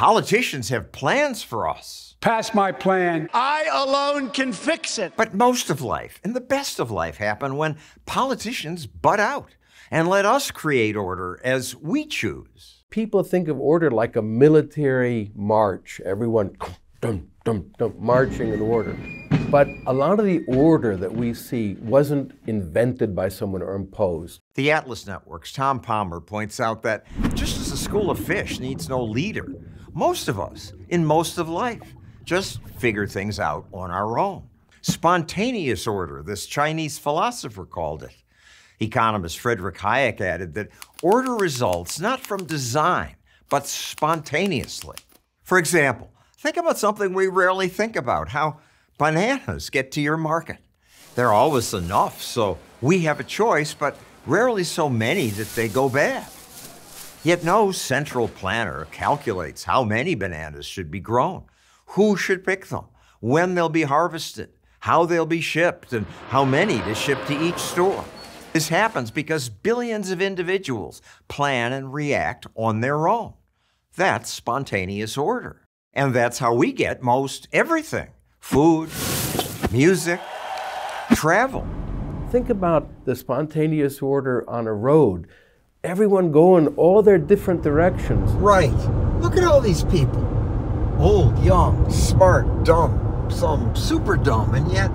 Politicians 0.00 0.70
have 0.70 0.92
plans 0.92 1.42
for 1.42 1.68
us. 1.68 2.16
Pass 2.22 2.54
my 2.54 2.72
plan. 2.72 3.28
I 3.34 3.68
alone 3.70 4.30
can 4.30 4.50
fix 4.50 4.98
it. 4.98 5.12
But 5.14 5.34
most 5.34 5.68
of 5.68 5.82
life 5.82 6.18
and 6.24 6.34
the 6.34 6.40
best 6.40 6.80
of 6.80 6.90
life 6.90 7.18
happen 7.18 7.58
when 7.58 7.76
politicians 8.06 8.86
butt 8.86 9.20
out 9.20 9.50
and 9.90 10.08
let 10.08 10.24
us 10.24 10.50
create 10.50 10.96
order 10.96 11.38
as 11.44 11.76
we 11.76 12.06
choose. 12.06 12.82
People 12.88 13.22
think 13.22 13.46
of 13.46 13.60
order 13.60 13.90
like 13.90 14.16
a 14.16 14.22
military 14.22 15.32
march, 15.34 16.00
everyone 16.02 16.56
dum, 17.02 17.28
dum, 17.44 17.70
dum, 17.76 17.94
marching 17.98 18.54
in 18.54 18.62
order. 18.62 18.96
But 19.50 19.68
a 19.86 19.92
lot 19.92 20.18
of 20.18 20.24
the 20.24 20.42
order 20.46 20.96
that 20.96 21.12
we 21.12 21.34
see 21.34 21.74
wasn't 21.74 22.32
invented 22.46 23.14
by 23.14 23.28
someone 23.28 23.60
or 23.60 23.74
imposed. 23.74 24.40
The 24.54 24.70
Atlas 24.70 25.06
Network's 25.06 25.52
Tom 25.52 25.78
Palmer 25.78 26.20
points 26.20 26.58
out 26.58 26.80
that 26.84 27.04
just 27.34 27.58
as 27.60 27.70
a 27.70 27.76
school 27.76 28.10
of 28.10 28.18
fish 28.18 28.60
needs 28.60 28.88
no 28.88 29.02
leader, 29.02 29.52
most 29.94 30.28
of 30.28 30.38
us, 30.38 30.72
in 30.88 31.04
most 31.04 31.38
of 31.38 31.48
life, 31.48 31.94
just 32.24 32.60
figure 32.78 33.06
things 33.06 33.40
out 33.40 33.66
on 33.72 33.90
our 33.90 34.18
own. 34.18 34.42
Spontaneous 34.82 35.86
order, 35.86 36.22
this 36.22 36.46
Chinese 36.46 36.98
philosopher 36.98 37.64
called 37.64 38.02
it. 38.02 38.14
Economist 38.80 39.38
Frederick 39.38 39.76
Hayek 39.76 40.20
added 40.20 40.54
that 40.54 40.68
order 41.02 41.34
results 41.34 42.00
not 42.00 42.20
from 42.20 42.44
design, 42.44 43.16
but 43.50 43.66
spontaneously. 43.66 44.96
For 45.42 45.58
example, 45.58 46.10
think 46.38 46.56
about 46.56 46.78
something 46.78 47.12
we 47.12 47.26
rarely 47.26 47.68
think 47.68 47.96
about 47.96 48.30
how 48.30 48.60
bananas 48.96 49.68
get 49.68 49.92
to 49.92 50.00
your 50.00 50.16
market. 50.16 50.58
They're 51.14 51.32
always 51.32 51.74
enough, 51.74 52.22
so 52.22 52.58
we 52.80 53.00
have 53.00 53.20
a 53.20 53.24
choice, 53.24 53.74
but 53.74 53.98
rarely 54.26 54.64
so 54.64 54.88
many 54.88 55.28
that 55.30 55.54
they 55.54 55.68
go 55.68 55.88
bad. 55.88 56.26
Yet 57.22 57.44
no 57.44 57.70
central 57.70 58.28
planner 58.28 58.86
calculates 58.92 59.64
how 59.64 59.84
many 59.84 60.14
bananas 60.14 60.64
should 60.64 60.90
be 60.90 61.00
grown, 61.00 61.44
who 61.88 62.16
should 62.16 62.46
pick 62.46 62.68
them, 62.68 62.86
when 63.20 63.54
they'll 63.54 63.68
be 63.68 63.82
harvested, 63.82 64.50
how 64.80 65.04
they'll 65.04 65.26
be 65.26 65.42
shipped, 65.42 65.92
and 65.92 66.06
how 66.30 66.46
many 66.46 66.78
to 66.80 66.94
ship 66.94 67.18
to 67.26 67.38
each 67.38 67.58
store. 67.58 68.04
This 68.54 68.68
happens 68.68 69.10
because 69.10 69.50
billions 69.50 70.10
of 70.10 70.22
individuals 70.22 71.02
plan 71.28 71.74
and 71.74 71.92
react 71.92 72.46
on 72.54 72.80
their 72.80 73.06
own. 73.06 73.34
That's 73.96 74.30
spontaneous 74.30 75.18
order. 75.18 75.60
And 75.92 76.14
that's 76.14 76.38
how 76.38 76.54
we 76.54 76.72
get 76.72 77.02
most 77.02 77.48
everything 77.52 78.08
food, 78.38 78.88
music, 79.70 80.20
travel. 81.14 81.66
Think 82.30 82.48
about 82.48 83.04
the 83.04 83.14
spontaneous 83.14 84.00
order 84.00 84.48
on 84.48 84.66
a 84.66 84.72
road. 84.72 85.28
Everyone 85.82 86.30
going 86.30 86.68
all 86.76 87.00
their 87.00 87.16
different 87.16 87.62
directions. 87.62 88.30
Right. 88.32 88.70
Look 89.20 89.38
at 89.38 89.44
all 89.44 89.62
these 89.62 89.84
people 89.84 90.26
old, 90.98 91.42
young, 91.42 91.90
smart, 91.90 92.64
dumb, 92.64 93.26
some 93.30 93.74
super 93.74 94.18
dumb, 94.18 94.54
and 94.54 94.70
yet, 94.70 94.90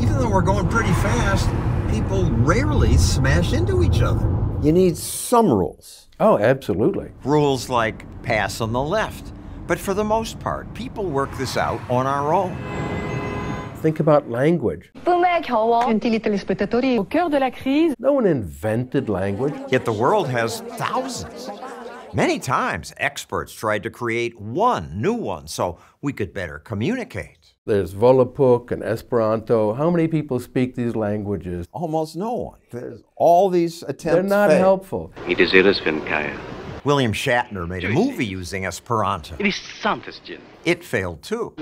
even 0.00 0.18
though 0.18 0.30
we're 0.30 0.40
going 0.40 0.66
pretty 0.70 0.92
fast, 0.94 1.50
people 1.90 2.24
rarely 2.30 2.96
smash 2.96 3.52
into 3.52 3.84
each 3.84 4.00
other. 4.00 4.26
You 4.62 4.72
need 4.72 4.96
some 4.96 5.52
rules. 5.52 6.08
Oh, 6.18 6.38
absolutely. 6.38 7.10
Rules 7.24 7.68
like 7.68 8.06
pass 8.22 8.62
on 8.62 8.72
the 8.72 8.82
left. 8.82 9.30
But 9.66 9.78
for 9.78 9.92
the 9.92 10.04
most 10.04 10.40
part, 10.40 10.72
people 10.72 11.04
work 11.04 11.36
this 11.36 11.58
out 11.58 11.82
on 11.90 12.06
our 12.06 12.32
own. 12.32 12.56
Think 13.82 13.98
about 13.98 14.30
language. 14.30 14.92
Gentili 15.04 16.20
telespettatori, 16.20 16.98
au 16.98 17.04
cœur 17.04 17.28
de 17.28 17.38
la 17.40 17.50
crise, 17.50 17.96
No 17.98 18.12
one 18.12 18.26
invented 18.26 19.08
language. 19.08 19.54
Yet 19.72 19.84
the 19.84 19.92
world 19.92 20.28
has 20.28 20.60
thousands. 20.78 21.50
Many 22.14 22.38
times, 22.38 22.92
experts 22.98 23.52
tried 23.52 23.82
to 23.82 23.90
create 23.90 24.40
one 24.40 25.00
new 25.02 25.14
one 25.14 25.48
so 25.48 25.78
we 26.00 26.12
could 26.12 26.32
better 26.32 26.60
communicate. 26.60 27.54
There's 27.66 27.92
Volapük 27.92 28.70
and 28.70 28.84
Esperanto. 28.84 29.74
How 29.74 29.90
many 29.90 30.06
people 30.06 30.38
speak 30.38 30.76
these 30.76 30.94
languages? 30.94 31.66
Almost 31.72 32.14
no 32.14 32.34
one. 32.34 32.58
There's 32.70 33.02
all 33.16 33.50
these 33.50 33.82
attempts. 33.82 34.14
They're 34.14 34.22
not 34.22 34.50
fail. 34.50 34.58
helpful. 34.60 35.12
Mi 35.26 35.34
deziras 35.34 35.80
kaya. 36.06 36.38
William 36.84 37.12
Shatner 37.12 37.66
made 37.66 37.84
a 37.84 37.88
movie 37.88 38.26
using 38.26 38.64
Esperanto. 38.64 39.36
Ili 39.40 39.50
santas 39.50 40.20
gin. 40.24 40.40
It 40.64 40.84
failed 40.84 41.22
too. 41.22 41.54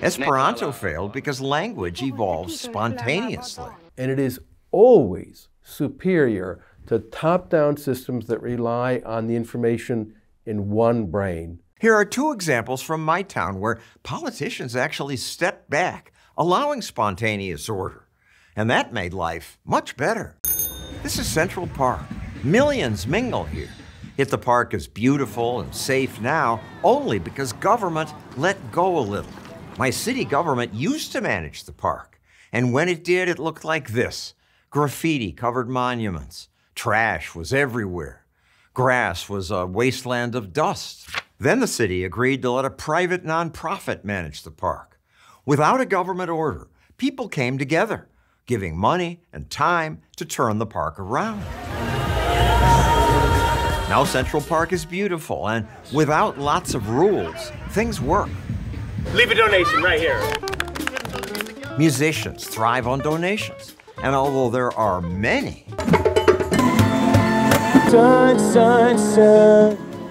Vi 0.00 0.06
ne 0.06 0.24
povas 0.24 0.56
daŭrigi 0.56 0.60
tutsole. 0.60 0.70
Esperanto 0.70 0.72
failed 0.72 1.12
because 1.12 1.40
language 1.40 2.02
evolves 2.02 2.60
spontaneously. 2.60 3.70
And 3.98 4.10
it 4.10 4.18
is 4.18 4.40
always 4.70 5.48
superior 5.62 6.60
to 6.86 6.98
top 6.98 7.50
down 7.50 7.76
systems 7.76 8.26
that 8.26 8.40
rely 8.42 9.02
on 9.04 9.26
the 9.26 9.36
information 9.36 10.14
in 10.46 10.70
one 10.70 11.06
brain. 11.06 11.60
Here 11.80 11.94
are 11.94 12.04
two 12.04 12.32
examples 12.32 12.82
from 12.82 13.04
my 13.04 13.22
town 13.22 13.60
where 13.60 13.78
politicians 14.02 14.76
actually 14.76 15.16
stepped 15.16 15.70
back, 15.70 16.12
allowing 16.36 16.82
spontaneous 16.82 17.68
order. 17.68 18.06
And 18.56 18.70
that 18.70 18.92
made 18.92 19.14
life 19.14 19.58
much 19.64 19.96
better. 19.96 20.36
This 21.02 21.18
is 21.18 21.26
Central 21.26 21.66
Park. 21.68 22.02
Millions 22.42 23.06
mingle 23.06 23.44
here. 23.44 23.70
Yet 24.16 24.28
the 24.28 24.38
park 24.38 24.74
is 24.74 24.86
beautiful 24.86 25.60
and 25.60 25.74
safe 25.74 26.20
now 26.20 26.60
only 26.84 27.18
because 27.18 27.52
government 27.54 28.12
let 28.36 28.56
go 28.72 28.98
a 28.98 29.00
little. 29.00 29.30
My 29.78 29.90
city 29.90 30.24
government 30.24 30.74
used 30.74 31.12
to 31.12 31.20
manage 31.20 31.64
the 31.64 31.72
park. 31.72 32.20
And 32.52 32.72
when 32.72 32.88
it 32.88 33.04
did, 33.04 33.28
it 33.28 33.38
looked 33.38 33.64
like 33.64 33.90
this 33.90 34.34
graffiti 34.70 35.32
covered 35.32 35.68
monuments. 35.68 36.48
Trash 36.74 37.34
was 37.34 37.52
everywhere. 37.52 38.24
Grass 38.74 39.28
was 39.28 39.50
a 39.50 39.66
wasteland 39.66 40.34
of 40.34 40.52
dust. 40.52 41.08
Then 41.38 41.60
the 41.60 41.66
city 41.66 42.04
agreed 42.04 42.42
to 42.42 42.50
let 42.50 42.64
a 42.64 42.70
private 42.70 43.24
nonprofit 43.24 44.04
manage 44.04 44.42
the 44.42 44.50
park. 44.50 45.00
Without 45.44 45.80
a 45.80 45.86
government 45.86 46.30
order, 46.30 46.68
people 46.96 47.28
came 47.28 47.58
together, 47.58 48.08
giving 48.46 48.76
money 48.76 49.22
and 49.32 49.50
time 49.50 50.02
to 50.16 50.24
turn 50.24 50.58
the 50.58 50.66
park 50.66 50.98
around. 50.98 51.40
Now 53.88 54.04
Central 54.04 54.42
Park 54.42 54.72
is 54.72 54.84
beautiful, 54.84 55.48
and 55.48 55.66
without 55.92 56.38
lots 56.38 56.74
of 56.74 56.90
rules, 56.90 57.50
things 57.70 58.00
work. 58.00 58.30
Leave 59.14 59.30
a 59.30 59.34
donation 59.34 59.82
right 59.82 60.00
here. 60.00 60.20
Musicians 61.78 62.46
thrive 62.46 62.86
on 62.86 63.00
donations, 63.00 63.74
and 64.02 64.14
although 64.14 64.50
there 64.50 64.72
are 64.78 65.00
many, 65.00 65.64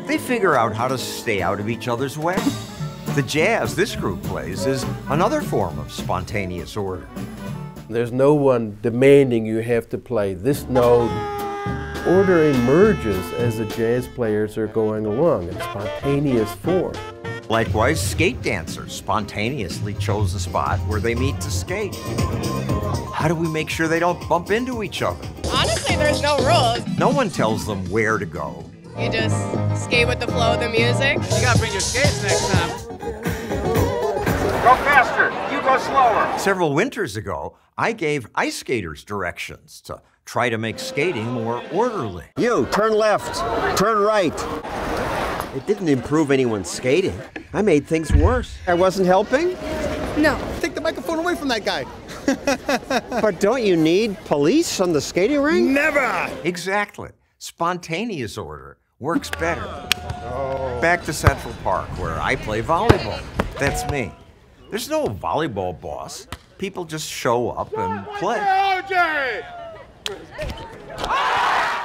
they 0.08 0.18
figure 0.18 0.56
out 0.56 0.76
how 0.76 0.88
to 0.88 0.98
stay 0.98 1.42
out 1.42 1.60
of 1.60 1.70
each 1.70 1.88
other's 1.88 2.18
way. 2.18 2.38
The 3.16 3.24
jazz 3.26 3.76
this 3.76 3.96
group 3.96 4.22
plays 4.24 4.66
is 4.66 4.86
another 5.10 5.42
form 5.42 5.80
of 5.80 5.92
spontaneous 5.92 6.76
order. 6.76 7.08
There's 7.90 8.12
no 8.12 8.34
one 8.34 8.78
demanding 8.82 9.46
you 9.46 9.60
have 9.60 9.88
to 9.90 9.98
play 9.98 10.34
this 10.34 10.64
note. 10.66 11.10
Order 12.06 12.50
emerges 12.50 13.34
as 13.34 13.58
the 13.58 13.66
jazz 13.66 14.08
players 14.08 14.58
are 14.58 14.68
going 14.68 15.06
along 15.06 15.48
in 15.48 15.56
spontaneous 15.56 16.54
form. 16.56 16.96
Likewise, 17.50 18.00
skate 18.00 18.40
dancers 18.44 18.94
spontaneously 18.94 19.96
chose 19.96 20.34
the 20.34 20.40
spot 20.40 20.78
where 20.82 21.00
they 21.00 21.16
meet 21.16 21.42
to 21.42 21.50
skate. 21.50 21.96
How 23.12 23.28
do 23.28 23.34
we 23.34 23.48
make 23.50 23.72
sure 23.72 23.88
they 23.88 23.98
don't 23.98 24.30
bump 24.30 24.52
into 24.52 24.84
each 24.84 25.02
other? 25.02 25.28
Honestly, 25.52 25.96
there's 25.96 26.22
no 26.22 26.38
rules. 26.46 26.86
No 27.00 27.10
one 27.10 27.32
tells 27.32 27.66
them 27.66 27.90
where 27.90 28.20
to 28.20 28.26
go. 28.28 28.70
You 29.00 29.12
just 29.12 29.36
skate 29.84 30.08
with 30.08 30.20
the 30.20 30.28
flow 30.28 30.54
of 30.54 30.60
the 30.60 30.70
music. 30.70 31.16
You 31.16 31.42
gotta 31.42 31.58
bring 31.58 31.72
your 31.72 31.82
skates 31.82 32.22
next 32.22 32.52
time. 32.52 32.70
Go 34.62 34.76
faster. 34.86 35.32
You 35.52 35.60
go 35.64 35.80
slower. 35.80 36.38
Several 36.38 36.76
winters 36.76 37.18
ago, 37.18 37.58
I 37.80 37.94
gave 37.94 38.28
ice 38.36 38.58
skaters 38.58 39.04
directions 39.04 39.82
to 39.82 40.04
try 40.26 40.50
to 40.50 40.60
make 40.60 40.78
skating 40.78 41.26
more 41.32 41.64
orderly. 41.74 42.26
You, 42.38 42.68
turn 42.68 42.94
left, 42.94 43.36
turn 43.76 43.98
right. 43.98 44.38
It 45.56 45.66
didn't 45.66 45.90
improve 45.90 46.32
anyone's 46.32 46.70
skating. 46.70 47.20
I 47.54 47.62
made 47.62 47.88
things 47.88 48.14
worse. 48.14 48.56
I 48.68 48.76
wasn't 48.76 49.08
helping? 49.08 49.54
No. 50.22 50.40
Take 50.60 50.76
the 50.76 50.82
microphone 50.82 51.20
away 51.20 51.36
from 51.36 51.48
that 51.50 51.66
guy. 51.66 51.86
But 53.22 53.40
don't 53.40 53.64
you 53.64 53.76
need 53.76 54.16
police 54.26 54.80
on 54.80 54.94
the 54.94 55.02
skating 55.02 55.40
ring? 55.42 55.74
Never. 55.74 56.30
Exactly. 56.44 57.10
Spontaneous 57.40 58.38
order 58.38 58.78
works 59.00 59.30
better. 59.32 59.66
Back 60.82 61.04
to 61.06 61.14
Central 61.14 61.54
Park, 61.64 61.88
where 61.98 62.20
I 62.20 62.36
play 62.36 62.62
volleyball. 62.62 63.22
That's 63.58 63.90
me. 63.92 64.12
There's 64.70 64.90
no 64.90 65.08
volleyball 65.08 65.80
boss. 65.80 66.28
People 66.60 66.86
just 66.86 67.10
show 67.10 67.50
up 67.50 67.76
and 67.76 68.06
play. 68.18 68.40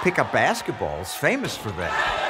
Pick 0.03 0.19
up 0.19 0.31
basketball 0.33 1.01
is 1.01 1.15
famous 1.15 1.57
for 1.57 1.71
that. 1.73 2.24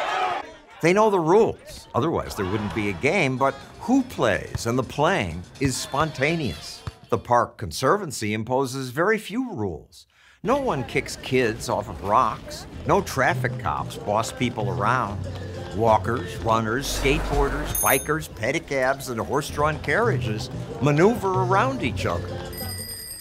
They 0.85 0.93
know 0.93 1.09
the 1.09 1.19
rules. 1.19 1.89
Otherwise, 1.95 2.35
there 2.35 2.45
wouldn't 2.45 2.75
be 2.75 2.91
a 2.91 2.93
game, 2.93 3.39
but 3.39 3.55
who 3.81 4.03
plays 4.03 4.67
and 4.67 4.79
the 4.79 4.83
playing 4.83 5.43
is 5.59 5.75
spontaneous. 5.75 6.83
The 7.09 7.17
Park 7.17 7.57
Conservancy 7.57 8.35
imposes 8.35 8.91
very 8.91 9.17
few 9.17 9.51
rules. 9.55 10.07
No 10.43 10.59
one 10.59 10.85
kicks 10.85 11.17
kids 11.23 11.71
off 11.71 11.89
of 11.89 12.05
rocks. 12.05 12.67
No 12.87 13.01
traffic 13.01 13.59
cops 13.61 13.97
boss 13.97 14.31
people 14.31 14.69
around. 14.69 15.27
Walkers, 15.75 16.37
runners, 16.45 16.87
skateboarders, 17.01 17.81
bikers, 17.81 18.29
pedicabs, 18.29 19.09
and 19.09 19.19
horse 19.19 19.49
drawn 19.49 19.79
carriages 19.79 20.51
maneuver 20.83 21.45
around 21.45 21.83
each 21.83 22.05
other. 22.05 22.29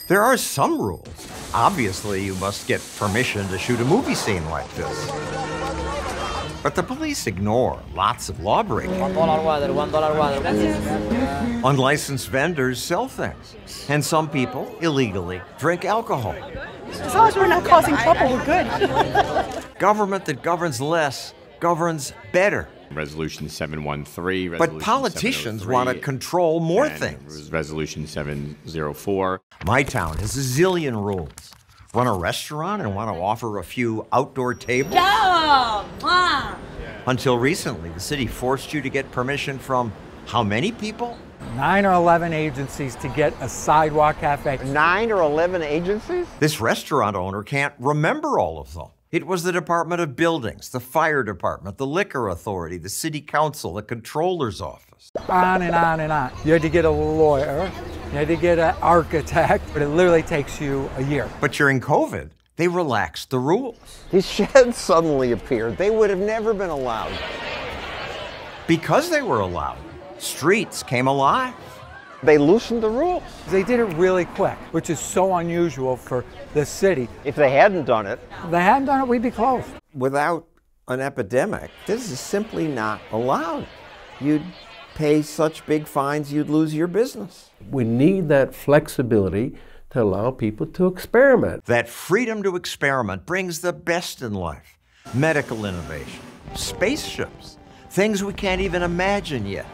There 0.09 0.21
are 0.21 0.35
some 0.35 0.81
rules. 0.81 1.07
Obviously, 1.53 2.25
you 2.25 2.35
must 2.35 2.67
get 2.67 2.81
permission 2.97 3.47
to 3.47 3.57
shoot 3.57 3.79
a 3.79 3.85
movie 3.85 4.15
scene 4.15 4.49
like 4.49 4.69
this. 4.75 5.92
But 6.63 6.75
the 6.75 6.83
police 6.83 7.27
ignore 7.27 7.83
lots 7.93 8.29
of 8.29 8.39
lawbreaking. 8.39 9.01
Unlicensed 11.65 12.29
vendors 12.29 12.81
sell 12.81 13.09
things, 13.09 13.55
and 13.89 14.03
some 14.03 14.29
people 14.29 14.73
illegally 14.81 15.41
drink 15.59 15.83
alcohol. 15.83 16.35
As 16.87 17.13
long 17.13 17.27
as 17.27 17.35
we're 17.35 17.47
not 17.47 17.65
causing 17.65 17.97
trouble, 17.97 18.31
we're 18.31 18.45
good. 18.45 19.63
Government 19.77 20.23
that 20.25 20.41
governs 20.41 20.79
less 20.79 21.33
governs 21.59 22.13
better. 22.31 22.67
Resolution 22.91 23.49
713. 23.49 24.57
But 24.57 24.79
politicians 24.79 25.65
oh 25.65 25.69
want 25.69 25.89
to 25.89 25.95
control 25.99 26.59
more 26.59 26.85
and 26.85 26.99
things. 26.99 27.51
Resolution 27.51 28.05
704. 28.05 29.41
My 29.65 29.83
town 29.83 30.17
has 30.17 30.35
a 30.37 30.41
zillion 30.41 31.03
rules. 31.03 31.29
Run 31.93 32.07
a 32.07 32.13
restaurant 32.13 32.81
and 32.81 32.95
want 32.95 33.09
to 33.09 33.13
mm-hmm. 33.13 33.21
offer 33.21 33.59
a 33.59 33.63
few 33.63 34.07
outdoor 34.11 34.55
tables? 34.55 34.95
Until 37.05 37.37
recently, 37.37 37.89
the 37.91 37.99
city 37.99 38.25
forced 38.25 38.73
you 38.73 38.81
to 38.81 38.89
get 38.89 39.11
permission 39.11 39.59
from 39.59 39.93
how 40.25 40.41
many 40.41 40.71
people? 40.71 41.15
Nine 41.55 41.85
or 41.85 41.93
11 41.93 42.33
agencies 42.33 42.95
to 42.95 43.09
get 43.09 43.31
a 43.41 43.49
sidewalk 43.49 44.19
cafe. 44.19 44.57
Nine 44.71 45.11
or 45.11 45.21
11 45.21 45.61
agencies? 45.61 46.25
This 46.39 46.59
restaurant 46.59 47.15
owner 47.15 47.43
can't 47.43 47.75
remember 47.77 48.39
all 48.39 48.59
of 48.59 48.73
them. 48.73 48.87
It 49.11 49.27
was 49.27 49.43
the 49.43 49.51
Department 49.51 50.01
of 50.01 50.15
Buildings, 50.15 50.69
the 50.69 50.79
Fire 50.79 51.21
Department, 51.21 51.77
the 51.77 51.85
Liquor 51.85 52.29
Authority, 52.29 52.79
the 52.79 52.89
City 52.89 53.21
Council, 53.21 53.75
the 53.75 53.83
Comptroller's 53.83 54.59
Office. 54.59 55.11
On 55.29 55.61
and 55.61 55.75
on 55.75 55.99
and 55.99 56.11
on. 56.11 56.31
You 56.43 56.53
had 56.53 56.63
to 56.63 56.69
get 56.69 56.85
a 56.85 56.89
lawyer, 56.89 57.71
you 58.13 58.19
had 58.19 58.27
to 58.27 58.35
get 58.35 58.59
an 58.59 58.75
architect, 58.79 59.63
but 59.73 59.81
it 59.81 59.87
literally 59.87 60.21
takes 60.21 60.61
you 60.61 60.87
a 60.97 61.03
year. 61.03 61.27
But 61.41 61.51
during 61.51 61.81
COVID, 61.81 62.29
they 62.57 62.67
relaxed 62.67 63.31
the 63.31 63.39
rules. 63.39 64.03
These 64.11 64.29
sheds 64.29 64.77
suddenly 64.77 65.31
appeared. 65.31 65.77
They 65.77 65.89
would 65.89 66.11
have 66.11 66.19
never 66.19 66.53
been 66.53 66.69
allowed. 66.69 67.11
Because 68.67 69.09
they 69.09 69.23
were 69.23 69.39
allowed, 69.39 69.79
streets 70.19 70.83
came 70.83 71.07
alive. 71.07 71.55
They 72.21 72.37
loosened 72.37 72.83
the 72.83 72.89
rules. 72.89 73.23
They 73.49 73.63
did 73.63 73.79
it 73.79 73.85
really 73.95 74.25
quick, 74.25 74.59
which 74.73 74.91
is 74.91 74.99
so 74.99 75.37
unusual 75.37 75.97
for 75.97 76.23
the 76.53 76.67
city. 76.67 77.09
If 77.25 77.35
they 77.35 77.49
hadn't 77.49 77.85
done 77.85 78.05
it, 78.05 78.19
If 78.43 78.51
they 78.51 78.61
hadn't 78.61 78.85
done 78.85 79.01
it, 79.01 79.07
we'd 79.07 79.23
be 79.23 79.31
closed. 79.31 79.67
Without 79.95 80.45
an 80.87 80.99
epidemic, 80.99 81.71
this 81.87 82.11
is 82.11 82.19
simply 82.19 82.67
not 82.67 83.01
allowed. 83.11 83.65
You'd 84.21 84.43
pay 84.95 85.21
such 85.21 85.65
big 85.65 85.87
fines, 85.87 86.31
you'd 86.31 86.49
lose 86.49 86.73
your 86.73 86.87
business. 86.87 87.49
We 87.69 87.83
need 87.83 88.29
that 88.29 88.53
flexibility 88.53 89.55
to 89.91 90.01
allow 90.01 90.31
people 90.31 90.65
to 90.65 90.87
experiment. 90.87 91.65
That 91.65 91.87
freedom 91.87 92.43
to 92.43 92.55
experiment 92.55 93.25
brings 93.25 93.61
the 93.61 93.73
best 93.73 94.21
in 94.21 94.33
life 94.33 94.77
medical 95.13 95.65
innovation, 95.65 96.21
spaceships, 96.55 97.57
things 97.89 98.23
we 98.23 98.33
can't 98.33 98.61
even 98.61 98.81
imagine 98.81 99.45
yet. 99.45 99.67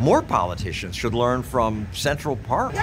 More 0.00 0.22
politicians 0.22 0.96
should 0.96 1.14
learn 1.14 1.42
from 1.42 1.86
Central 1.92 2.36
Park. 2.36 2.74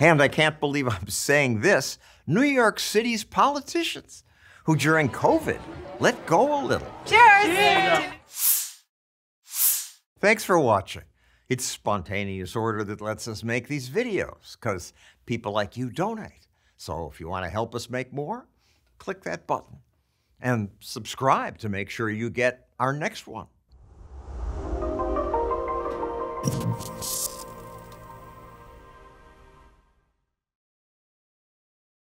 And 0.00 0.22
I 0.22 0.28
can't 0.28 0.58
believe 0.60 0.88
I'm 0.88 1.08
saying 1.08 1.60
this 1.60 1.98
New 2.26 2.42
York 2.42 2.80
City's 2.80 3.24
politicians, 3.24 4.24
who 4.64 4.76
during 4.76 5.08
COVID 5.08 5.60
let 6.00 6.26
go 6.26 6.60
a 6.60 6.64
little. 6.64 6.88
Thanks 10.26 10.42
for 10.42 10.58
watching. 10.58 11.04
It's 11.48 11.64
spontaneous 11.64 12.56
order 12.56 12.82
that 12.82 13.00
lets 13.00 13.28
us 13.28 13.44
make 13.44 13.68
these 13.68 13.88
videos 13.88 14.56
because 14.60 14.92
people 15.24 15.52
like 15.52 15.76
you 15.76 15.88
donate. 15.88 16.48
So 16.76 17.08
if 17.08 17.20
you 17.20 17.28
want 17.28 17.44
to 17.44 17.48
help 17.48 17.76
us 17.76 17.88
make 17.88 18.12
more, 18.12 18.48
click 18.98 19.22
that 19.22 19.46
button 19.46 19.78
and 20.40 20.70
subscribe 20.80 21.58
to 21.58 21.68
make 21.68 21.90
sure 21.90 22.10
you 22.10 22.28
get 22.28 22.66
our 22.80 22.92
next 22.92 23.28
one. 23.28 23.46